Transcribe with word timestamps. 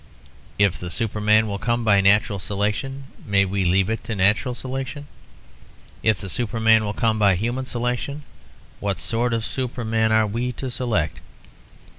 If 0.57 0.79
the 0.79 0.89
Superman 0.89 1.47
will 1.47 1.59
come 1.59 1.83
by 1.83 2.01
natural 2.01 2.39
selection, 2.39 3.03
may 3.23 3.45
we 3.45 3.63
leave 3.65 3.87
it 3.87 4.03
to 4.05 4.15
natural 4.15 4.55
selection? 4.55 5.05
If 6.01 6.19
the 6.19 6.27
Superman 6.27 6.83
will 6.83 6.93
come 6.93 7.19
by 7.19 7.35
human 7.35 7.65
selection, 7.65 8.23
what 8.79 8.97
sort 8.97 9.31
of 9.31 9.45
Superman 9.45 10.11
are 10.11 10.25
we 10.25 10.53
to 10.53 10.71
select? 10.71 11.21